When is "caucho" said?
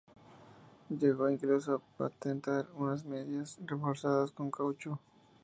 4.49-4.99